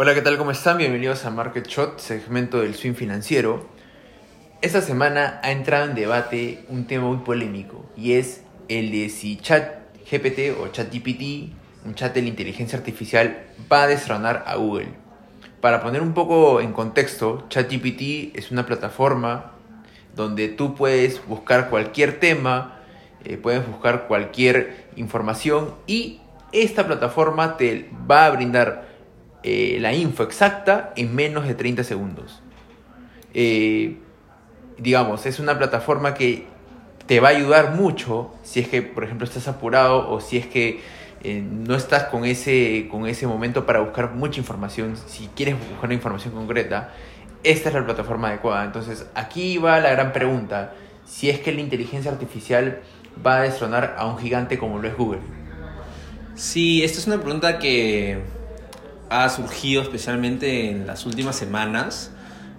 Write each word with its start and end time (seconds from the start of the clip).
Hola, 0.00 0.14
¿qué 0.14 0.22
tal? 0.22 0.38
¿Cómo 0.38 0.52
están? 0.52 0.78
Bienvenidos 0.78 1.24
a 1.24 1.30
Market 1.30 1.66
Shot, 1.66 1.98
segmento 1.98 2.60
del 2.60 2.76
swing 2.76 2.94
financiero. 2.94 3.66
Esta 4.62 4.80
semana 4.80 5.40
ha 5.42 5.50
entrado 5.50 5.86
en 5.86 5.96
debate 5.96 6.64
un 6.68 6.86
tema 6.86 7.08
muy 7.08 7.16
polémico 7.16 7.84
y 7.96 8.12
es 8.12 8.44
el 8.68 8.92
de 8.92 9.08
si 9.08 9.38
ChatGPT 9.38 10.56
o 10.60 10.68
ChatGPT, 10.68 11.52
un 11.84 11.96
chat 11.96 12.14
de 12.14 12.22
la 12.22 12.28
inteligencia 12.28 12.78
artificial, 12.78 13.42
va 13.72 13.82
a 13.82 13.86
destronar 13.88 14.44
a 14.46 14.54
Google. 14.54 14.90
Para 15.60 15.82
poner 15.82 16.00
un 16.00 16.14
poco 16.14 16.60
en 16.60 16.72
contexto, 16.72 17.46
ChatGPT 17.48 18.36
es 18.38 18.52
una 18.52 18.66
plataforma 18.66 19.54
donde 20.14 20.46
tú 20.46 20.76
puedes 20.76 21.26
buscar 21.26 21.70
cualquier 21.70 22.20
tema, 22.20 22.82
eh, 23.24 23.36
puedes 23.36 23.66
buscar 23.66 24.06
cualquier 24.06 24.90
información 24.94 25.74
y 25.88 26.20
esta 26.52 26.86
plataforma 26.86 27.56
te 27.56 27.90
va 28.08 28.26
a 28.26 28.30
brindar 28.30 28.97
eh, 29.42 29.78
la 29.80 29.94
info 29.94 30.22
exacta 30.22 30.92
en 30.96 31.14
menos 31.14 31.46
de 31.46 31.54
30 31.54 31.84
segundos. 31.84 32.42
Eh, 33.34 33.98
digamos, 34.78 35.26
es 35.26 35.38
una 35.38 35.58
plataforma 35.58 36.14
que 36.14 36.46
te 37.06 37.20
va 37.20 37.28
a 37.28 37.30
ayudar 37.30 37.74
mucho 37.74 38.32
si 38.42 38.60
es 38.60 38.68
que, 38.68 38.82
por 38.82 39.04
ejemplo, 39.04 39.26
estás 39.26 39.48
apurado 39.48 40.10
o 40.10 40.20
si 40.20 40.36
es 40.36 40.46
que 40.46 40.80
eh, 41.22 41.42
no 41.42 41.74
estás 41.74 42.04
con 42.04 42.24
ese, 42.24 42.88
con 42.90 43.06
ese 43.06 43.26
momento 43.26 43.66
para 43.66 43.80
buscar 43.80 44.12
mucha 44.12 44.40
información. 44.40 44.96
Si 45.06 45.28
quieres 45.28 45.56
buscar 45.58 45.86
una 45.86 45.94
información 45.94 46.34
concreta, 46.34 46.92
esta 47.44 47.68
es 47.68 47.74
la 47.74 47.84
plataforma 47.84 48.28
adecuada. 48.28 48.64
Entonces, 48.64 49.06
aquí 49.14 49.58
va 49.58 49.80
la 49.80 49.90
gran 49.90 50.12
pregunta. 50.12 50.74
Si 51.04 51.30
es 51.30 51.40
que 51.40 51.52
la 51.52 51.60
inteligencia 51.60 52.10
artificial 52.10 52.80
va 53.24 53.38
a 53.38 53.42
destronar 53.42 53.96
a 53.98 54.06
un 54.06 54.18
gigante 54.18 54.58
como 54.58 54.78
lo 54.78 54.88
es 54.88 54.96
Google. 54.96 55.20
Sí, 56.34 56.84
esta 56.84 56.98
es 56.98 57.06
una 57.06 57.20
pregunta 57.20 57.58
que 57.58 58.22
ha 59.10 59.28
surgido 59.28 59.82
especialmente 59.82 60.70
en 60.70 60.86
las 60.86 61.06
últimas 61.06 61.36
semanas, 61.36 62.10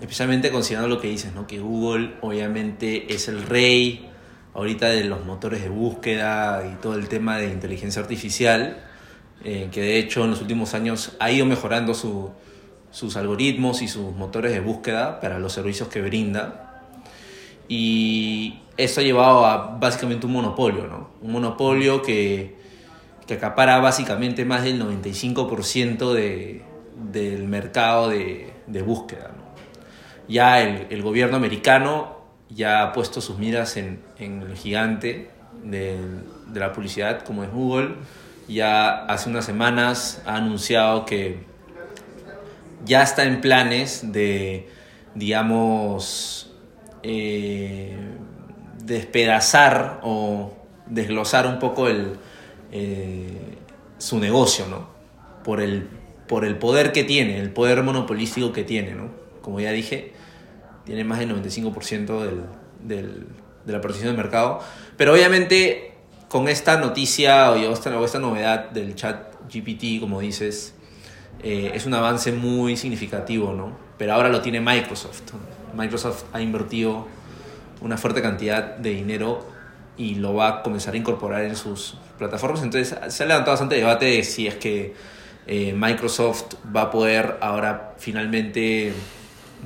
especialmente 0.00 0.50
considerando 0.50 0.88
lo 0.88 1.00
que 1.00 1.08
dices, 1.08 1.32
¿no? 1.34 1.46
que 1.46 1.58
Google 1.60 2.14
obviamente 2.20 3.12
es 3.12 3.28
el 3.28 3.42
rey 3.42 4.08
ahorita 4.54 4.88
de 4.88 5.04
los 5.04 5.24
motores 5.24 5.62
de 5.62 5.68
búsqueda 5.68 6.68
y 6.72 6.80
todo 6.80 6.94
el 6.94 7.08
tema 7.08 7.38
de 7.38 7.48
inteligencia 7.48 8.02
artificial, 8.02 8.84
eh, 9.44 9.68
que 9.70 9.80
de 9.80 9.98
hecho 9.98 10.24
en 10.24 10.30
los 10.30 10.40
últimos 10.40 10.74
años 10.74 11.12
ha 11.20 11.30
ido 11.30 11.46
mejorando 11.46 11.94
sus 11.94 13.16
algoritmos 13.16 13.82
y 13.82 13.88
sus 13.88 14.14
motores 14.14 14.52
de 14.52 14.60
búsqueda 14.60 15.20
para 15.20 15.38
los 15.38 15.52
servicios 15.52 15.88
que 15.88 16.02
brinda. 16.02 16.82
Y 17.68 18.60
eso 18.76 19.00
ha 19.00 19.04
llevado 19.04 19.46
a 19.46 19.76
básicamente 19.78 20.26
un 20.26 20.32
monopolio, 20.32 20.86
¿no? 20.86 21.10
Un 21.20 21.32
monopolio 21.32 22.02
que 22.02 22.57
que 23.28 23.34
acapara 23.34 23.78
básicamente 23.78 24.46
más 24.46 24.64
del 24.64 24.82
95% 24.82 26.14
de, 26.14 26.62
del 27.12 27.46
mercado 27.46 28.08
de, 28.08 28.54
de 28.66 28.82
búsqueda. 28.82 29.32
Ya 30.28 30.62
el, 30.62 30.86
el, 30.88 31.02
gobierno 31.02 31.36
americano 31.36 32.22
ya 32.48 32.82
ha 32.82 32.92
puesto 32.94 33.20
sus 33.20 33.38
miras 33.38 33.76
en, 33.76 34.00
en 34.18 34.42
el 34.42 34.56
gigante 34.56 35.30
de, 35.62 35.98
de, 36.46 36.60
la 36.60 36.72
publicidad 36.72 37.22
como 37.22 37.44
es 37.44 37.52
Google. 37.52 37.96
Ya 38.48 39.04
hace 39.04 39.28
unas 39.28 39.44
semanas 39.44 40.22
ha 40.24 40.36
anunciado 40.36 41.04
que 41.04 41.44
ya 42.86 43.02
está 43.02 43.24
en 43.24 43.42
planes 43.42 44.10
de, 44.10 44.70
digamos, 45.14 46.50
eh, 47.02 47.94
despedazar 48.82 50.00
o 50.02 50.54
desglosar 50.86 51.46
un 51.46 51.58
poco 51.58 51.88
el, 51.88 52.16
eh, 52.72 53.56
su 53.98 54.18
negocio, 54.18 54.66
¿no? 54.68 54.88
Por 55.44 55.60
el, 55.60 55.88
por 56.26 56.44
el 56.44 56.58
poder 56.58 56.92
que 56.92 57.04
tiene, 57.04 57.40
el 57.40 57.50
poder 57.50 57.82
monopolístico 57.82 58.52
que 58.52 58.64
tiene, 58.64 58.94
¿no? 58.94 59.10
Como 59.42 59.60
ya 59.60 59.72
dije, 59.72 60.12
tiene 60.84 61.04
más 61.04 61.18
del 61.18 61.34
95% 61.34 62.20
del, 62.22 62.42
del, 62.82 63.26
de 63.64 63.72
la 63.72 63.80
posición 63.80 64.08
del 64.08 64.16
mercado. 64.16 64.60
Pero 64.96 65.12
obviamente 65.12 65.94
con 66.28 66.48
esta 66.48 66.78
noticia 66.78 67.50
o 67.52 67.72
esta, 67.72 68.04
esta 68.04 68.18
novedad 68.18 68.70
del 68.70 68.94
chat 68.94 69.34
GPT, 69.52 70.00
como 70.00 70.20
dices, 70.20 70.74
eh, 71.42 71.72
es 71.74 71.86
un 71.86 71.94
avance 71.94 72.32
muy 72.32 72.76
significativo, 72.76 73.52
¿no? 73.52 73.76
Pero 73.96 74.14
ahora 74.14 74.28
lo 74.28 74.42
tiene 74.42 74.60
Microsoft. 74.60 75.22
Microsoft 75.74 76.24
ha 76.32 76.40
invertido 76.40 77.06
una 77.80 77.96
fuerte 77.96 78.20
cantidad 78.20 78.76
de 78.76 78.90
dinero 78.90 79.46
y 79.98 80.14
lo 80.14 80.32
va 80.34 80.48
a 80.48 80.62
comenzar 80.62 80.94
a 80.94 80.96
incorporar 80.96 81.42
en 81.42 81.56
sus 81.56 81.96
plataformas. 82.16 82.62
Entonces 82.62 82.96
se 83.12 83.22
ha 83.22 83.26
levantado 83.26 83.52
bastante 83.52 83.74
debate 83.74 84.06
de 84.06 84.22
si 84.22 84.46
es 84.46 84.54
que 84.54 84.94
eh, 85.46 85.74
Microsoft 85.76 86.54
va 86.74 86.82
a 86.82 86.90
poder 86.90 87.36
ahora 87.40 87.94
finalmente, 87.98 88.92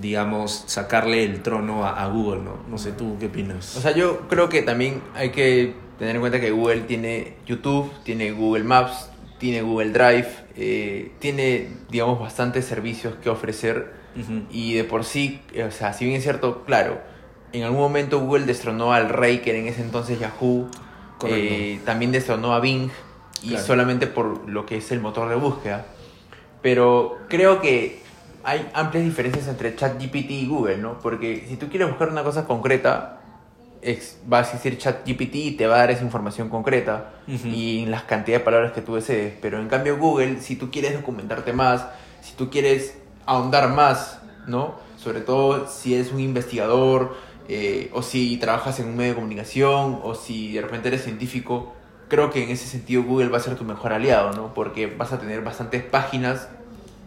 digamos, 0.00 0.64
sacarle 0.66 1.24
el 1.24 1.42
trono 1.42 1.86
a, 1.86 2.06
Google, 2.06 2.42
¿no? 2.42 2.64
No 2.68 2.78
sé, 2.78 2.92
¿tú 2.92 3.16
qué 3.20 3.26
opinas? 3.26 3.76
O 3.76 3.80
sea, 3.80 3.94
yo 3.94 4.28
creo 4.28 4.48
que 4.48 4.62
también 4.62 5.02
hay 5.14 5.30
que 5.30 5.74
tener 5.98 6.16
en 6.16 6.20
cuenta 6.20 6.40
que 6.40 6.50
Google 6.50 6.80
tiene 6.80 7.34
YouTube, 7.46 7.92
tiene 8.04 8.32
Google 8.32 8.64
Maps, 8.64 9.10
tiene 9.38 9.60
Google 9.62 9.90
Drive, 9.90 10.28
eh, 10.56 11.12
tiene, 11.18 11.68
digamos, 11.90 12.20
bastantes 12.20 12.64
servicios 12.64 13.14
que 13.22 13.28
ofrecer 13.28 14.00
y 14.50 14.74
de 14.74 14.84
por 14.84 15.04
sí, 15.04 15.40
o 15.66 15.70
sea, 15.70 15.94
si 15.94 16.04
bien 16.04 16.18
es 16.18 16.22
cierto, 16.22 16.64
claro, 16.64 17.00
en 17.52 17.64
algún 17.64 17.80
momento 17.80 18.20
Google 18.20 18.46
destronó 18.46 18.92
al 18.92 19.08
rey, 19.08 19.38
que 19.38 19.50
era 19.50 19.58
en 19.58 19.66
ese 19.66 19.82
entonces 19.82 20.18
Yahoo. 20.18 20.68
Eh, 21.24 21.80
también 21.84 22.10
destronó 22.12 22.52
a 22.52 22.60
Bing. 22.60 22.90
Y 23.42 23.56
solamente 23.56 24.06
por 24.06 24.48
lo 24.48 24.66
que 24.66 24.76
es 24.76 24.92
el 24.92 25.00
motor 25.00 25.28
de 25.28 25.34
búsqueda. 25.34 25.86
Pero 26.62 27.18
creo 27.28 27.60
que 27.60 28.00
hay 28.44 28.68
amplias 28.72 29.04
diferencias 29.04 29.48
entre 29.48 29.74
ChatGPT 29.74 30.30
y 30.30 30.46
Google, 30.46 30.78
¿no? 30.78 30.98
Porque 31.00 31.46
si 31.48 31.56
tú 31.56 31.68
quieres 31.68 31.88
buscar 31.88 32.08
una 32.08 32.22
cosa 32.22 32.46
concreta, 32.46 33.20
vas 34.26 34.50
a 34.50 34.52
decir 34.52 34.78
ChatGPT 34.78 35.34
y 35.34 35.50
te 35.52 35.66
va 35.66 35.76
a 35.76 35.78
dar 35.78 35.90
esa 35.90 36.04
información 36.04 36.48
concreta 36.48 37.14
y 37.26 37.84
las 37.86 38.04
cantidades 38.04 38.42
de 38.42 38.44
palabras 38.44 38.72
que 38.72 38.80
tú 38.80 38.94
desees. 38.94 39.34
Pero 39.40 39.58
en 39.58 39.68
cambio 39.68 39.98
Google, 39.98 40.40
si 40.40 40.56
tú 40.56 40.70
quieres 40.70 40.94
documentarte 40.94 41.52
más, 41.52 41.86
si 42.20 42.34
tú 42.34 42.48
quieres 42.48 42.96
ahondar 43.26 43.70
más, 43.70 44.20
¿no? 44.46 44.76
Sobre 44.96 45.20
todo 45.20 45.66
si 45.66 45.94
eres 45.94 46.12
un 46.12 46.20
investigador, 46.20 47.16
eh, 47.48 47.90
o 47.92 48.02
si 48.02 48.36
trabajas 48.36 48.78
en 48.80 48.86
un 48.86 48.96
medio 48.96 49.10
de 49.10 49.16
comunicación, 49.16 50.00
o 50.02 50.14
si 50.14 50.52
de 50.52 50.62
repente 50.62 50.88
eres 50.88 51.04
científico, 51.04 51.74
creo 52.08 52.30
que 52.30 52.44
en 52.44 52.50
ese 52.50 52.66
sentido 52.66 53.02
Google 53.02 53.28
va 53.28 53.38
a 53.38 53.40
ser 53.40 53.56
tu 53.56 53.64
mejor 53.64 53.92
aliado, 53.92 54.32
¿no? 54.32 54.54
Porque 54.54 54.86
vas 54.86 55.12
a 55.12 55.18
tener 55.18 55.42
bastantes 55.42 55.82
páginas 55.82 56.48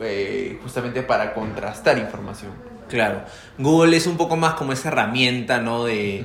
eh, 0.00 0.58
justamente 0.62 1.02
para 1.02 1.34
contrastar 1.34 1.98
información. 1.98 2.52
Claro, 2.88 3.22
Google 3.58 3.96
es 3.96 4.06
un 4.06 4.16
poco 4.16 4.36
más 4.36 4.54
como 4.54 4.72
esa 4.72 4.88
herramienta, 4.88 5.60
¿no? 5.60 5.84
De, 5.84 6.24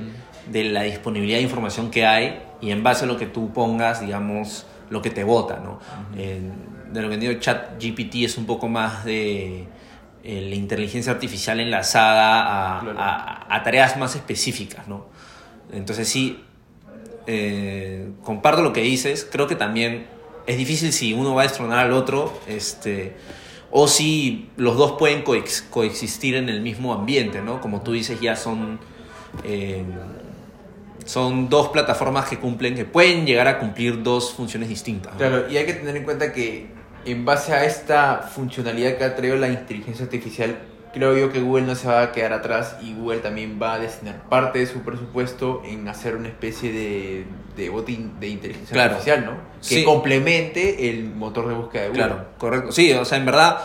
de 0.50 0.64
la 0.64 0.82
disponibilidad 0.82 1.38
de 1.38 1.44
información 1.44 1.90
que 1.90 2.06
hay 2.06 2.42
y 2.60 2.70
en 2.70 2.82
base 2.82 3.04
a 3.04 3.08
lo 3.08 3.16
que 3.16 3.26
tú 3.26 3.52
pongas, 3.52 4.00
digamos, 4.00 4.66
lo 4.90 5.00
que 5.02 5.10
te 5.10 5.24
vota, 5.24 5.60
¿no? 5.62 5.78
de 6.92 7.02
lo 7.02 7.08
que 7.08 7.38
ChatGPT 7.38 8.16
es 8.16 8.36
un 8.36 8.46
poco 8.46 8.68
más 8.68 9.04
de 9.04 9.66
eh, 10.22 10.46
la 10.48 10.54
inteligencia 10.54 11.12
artificial 11.12 11.60
enlazada 11.60 12.80
a, 13.48 13.62
tareas 13.62 13.96
más 13.96 14.16
específicas, 14.16 14.86
¿no? 14.86 15.06
Entonces 15.72 16.08
sí, 16.08 16.44
eh, 17.26 18.10
comparto 18.22 18.62
lo 18.62 18.72
que 18.74 18.82
dices, 18.82 19.26
creo 19.30 19.46
que 19.46 19.56
también 19.56 20.06
es 20.46 20.58
difícil 20.58 20.92
si 20.92 21.14
uno 21.14 21.34
va 21.34 21.42
a 21.42 21.44
destronar 21.44 21.78
al 21.78 21.92
otro, 21.92 22.38
este, 22.46 23.16
o 23.70 23.88
si 23.88 24.50
los 24.56 24.76
dos 24.76 24.92
pueden 24.98 25.22
coexistir 25.22 26.34
en 26.34 26.48
el 26.50 26.60
mismo 26.60 26.92
ambiente, 26.92 27.40
¿no? 27.40 27.60
Como 27.62 27.82
tú 27.82 27.92
dices, 27.92 28.20
ya 28.20 28.36
son, 28.36 28.78
eh, 29.44 29.84
son 31.06 31.48
dos 31.48 31.68
plataformas 31.68 32.28
que 32.28 32.38
cumplen, 32.38 32.74
que 32.74 32.84
pueden 32.84 33.26
llegar 33.26 33.48
a 33.48 33.58
cumplir 33.58 34.02
dos 34.02 34.34
funciones 34.34 34.68
distintas. 34.68 35.14
Claro, 35.16 35.48
y 35.48 35.56
hay 35.56 35.64
que 35.64 35.74
tener 35.74 35.96
en 35.96 36.04
cuenta 36.04 36.32
que 36.32 36.79
en 37.04 37.24
base 37.24 37.52
a 37.52 37.64
esta 37.64 38.18
funcionalidad 38.18 38.96
que 38.96 39.04
ha 39.04 39.14
traído 39.14 39.36
la 39.36 39.48
inteligencia 39.48 40.04
artificial, 40.04 40.58
creo 40.92 41.16
yo 41.16 41.32
que 41.32 41.40
Google 41.40 41.66
no 41.66 41.74
se 41.74 41.88
va 41.88 42.02
a 42.02 42.12
quedar 42.12 42.32
atrás 42.32 42.76
y 42.82 42.94
Google 42.94 43.18
también 43.18 43.58
va 43.60 43.74
a 43.74 43.78
destinar 43.78 44.28
parte 44.28 44.58
de 44.58 44.66
su 44.66 44.80
presupuesto 44.80 45.62
en 45.64 45.88
hacer 45.88 46.16
una 46.16 46.28
especie 46.28 46.72
de, 46.72 47.26
de 47.56 47.70
botín 47.70 48.18
de 48.20 48.28
inteligencia 48.28 48.84
artificial, 48.84 49.24
¿no? 49.24 49.32
Que 49.66 49.84
complemente 49.84 50.90
el 50.90 51.14
motor 51.14 51.48
de 51.48 51.54
búsqueda 51.54 51.82
de 51.82 51.88
Google. 51.88 52.04
Claro, 52.04 52.26
correcto. 52.38 52.72
Sí, 52.72 52.92
o 52.92 53.04
sea, 53.04 53.18
en 53.18 53.26
verdad, 53.26 53.60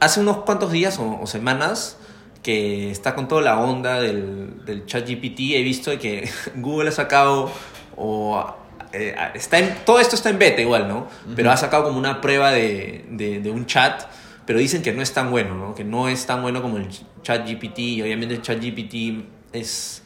hace 0.00 0.20
unos 0.20 0.38
cuantos 0.38 0.72
días 0.72 0.98
o, 0.98 1.26
semanas 1.26 1.98
que 2.42 2.90
está 2.90 3.14
con 3.14 3.28
toda 3.28 3.42
la 3.42 3.58
onda 3.58 4.00
del, 4.00 4.64
del 4.64 4.86
chat 4.86 5.08
GPT, 5.08 5.54
he 5.54 5.62
visto 5.62 5.96
que 5.98 6.28
Google 6.56 6.88
ha 6.88 6.92
sacado 6.92 7.50
o 7.96 8.54
eh, 8.92 9.14
está 9.34 9.58
en, 9.58 9.74
todo 9.84 10.00
esto 10.00 10.16
está 10.16 10.30
en 10.30 10.38
beta 10.38 10.60
igual, 10.62 10.88
¿no? 10.88 11.08
Pero 11.36 11.50
ha 11.50 11.56
sacado 11.56 11.84
como 11.84 11.98
una 11.98 12.20
prueba 12.20 12.50
de, 12.50 13.04
de, 13.10 13.50
un 13.50 13.66
chat, 13.66 14.04
pero 14.46 14.58
dicen 14.58 14.82
que 14.82 14.92
no 14.92 15.02
es 15.02 15.12
tan 15.12 15.30
bueno, 15.30 15.54
¿no? 15.54 15.74
Que 15.74 15.84
no 15.84 16.08
es 16.08 16.24
tan 16.26 16.42
bueno 16.42 16.62
como 16.62 16.78
el 16.78 16.88
chat 17.22 17.46
GPT. 17.46 17.78
Y 17.78 18.02
obviamente 18.02 18.34
el 18.34 18.42
chat 18.42 18.58
GPT 18.62 19.24
es, 19.52 20.02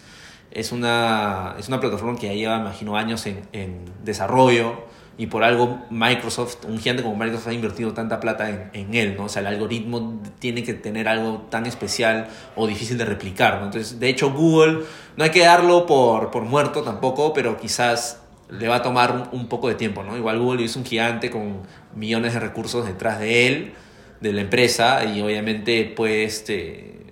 es, 0.50 0.72
una, 0.72 1.54
es 1.58 1.68
una 1.68 1.80
plataforma 1.80 2.18
que 2.18 2.26
ya 2.26 2.34
lleva, 2.34 2.58
imagino, 2.58 2.96
años 2.96 3.26
en, 3.26 3.42
en 3.52 3.84
desarrollo. 4.04 4.86
y 5.16 5.26
por 5.26 5.44
algo 5.44 5.78
Microsoft, 5.90 6.64
un 6.64 6.78
gigante 6.78 7.02
como 7.04 7.14
Microsoft 7.14 7.48
ha 7.48 7.52
invertido 7.52 7.92
tanta 7.92 8.18
plata 8.18 8.48
en, 8.48 8.70
en, 8.72 8.94
él, 8.94 9.14
¿no? 9.16 9.24
O 9.24 9.28
sea, 9.28 9.40
el 9.40 9.46
algoritmo 9.46 10.20
tiene 10.40 10.64
que 10.64 10.74
tener 10.74 11.06
algo 11.06 11.46
tan 11.50 11.66
especial 11.66 12.28
o 12.56 12.66
difícil 12.66 12.98
de 12.98 13.04
replicar, 13.04 13.60
¿no? 13.60 13.66
Entonces, 13.66 14.00
de 14.00 14.08
hecho, 14.08 14.32
Google 14.32 14.80
no 15.16 15.22
hay 15.22 15.30
que 15.30 15.44
darlo 15.44 15.86
por, 15.86 16.30
por 16.32 16.42
muerto 16.42 16.82
tampoco, 16.82 17.32
pero 17.32 17.58
quizás 17.58 18.21
le 18.50 18.68
va 18.68 18.76
a 18.76 18.82
tomar 18.82 19.12
un, 19.12 19.40
un, 19.40 19.48
poco 19.48 19.68
de 19.68 19.74
tiempo, 19.74 20.02
¿no? 20.02 20.16
Igual 20.16 20.38
Google 20.38 20.64
es 20.64 20.76
un 20.76 20.84
gigante 20.84 21.30
con 21.30 21.62
millones 21.94 22.34
de 22.34 22.40
recursos 22.40 22.86
detrás 22.86 23.18
de 23.18 23.46
él, 23.46 23.74
de 24.20 24.32
la 24.32 24.42
empresa, 24.42 25.04
y 25.04 25.20
obviamente 25.22 25.84
puede, 25.84 26.24
este, 26.24 27.06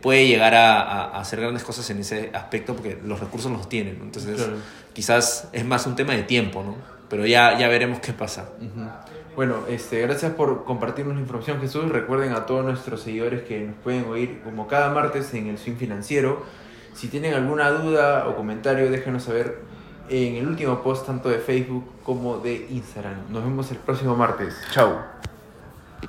puede 0.00 0.26
llegar 0.26 0.54
a, 0.54 0.80
a, 0.80 1.20
hacer 1.20 1.40
grandes 1.40 1.62
cosas 1.62 1.88
en 1.90 2.00
ese 2.00 2.30
aspecto 2.32 2.74
porque 2.74 2.98
los 3.04 3.20
recursos 3.20 3.52
los 3.52 3.68
tienen, 3.68 3.98
¿no? 3.98 4.04
Entonces, 4.04 4.36
claro. 4.36 4.56
quizás 4.92 5.48
es 5.52 5.64
más 5.64 5.86
un 5.86 5.94
tema 5.96 6.14
de 6.14 6.22
tiempo, 6.22 6.62
¿no? 6.62 6.92
pero 7.12 7.26
ya, 7.26 7.58
ya 7.58 7.68
veremos 7.68 8.00
qué 8.00 8.14
pasa. 8.14 8.48
Uh 8.58 8.64
-huh. 8.64 8.90
Bueno, 9.36 9.56
este, 9.68 10.00
gracias 10.00 10.32
por 10.32 10.64
compartirnos 10.64 11.14
la 11.14 11.20
información, 11.20 11.60
Jesús. 11.60 11.86
Recuerden 11.90 12.32
a 12.32 12.46
todos 12.46 12.64
nuestros 12.64 13.02
seguidores 13.02 13.42
que 13.42 13.60
nos 13.60 13.76
pueden 13.84 14.06
oír 14.06 14.40
como 14.42 14.66
cada 14.66 14.88
martes 14.88 15.34
en 15.34 15.48
el 15.48 15.58
Swing 15.58 15.76
Financiero. 15.76 16.42
Si 16.94 17.08
tienen 17.08 17.34
alguna 17.34 17.70
duda 17.70 18.26
o 18.28 18.34
comentario, 18.34 18.90
déjenos 18.90 19.24
saber 19.24 19.58
en 20.12 20.36
el 20.36 20.46
último 20.46 20.82
post 20.82 21.06
tanto 21.06 21.30
de 21.30 21.38
Facebook 21.38 21.84
como 22.04 22.38
de 22.38 22.66
Instagram. 22.70 23.30
Nos 23.30 23.42
vemos 23.42 23.70
el 23.70 23.78
próximo 23.78 24.14
martes. 24.14 24.54
Chao. 24.72 25.31